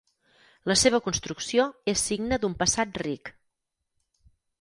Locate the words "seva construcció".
0.83-1.65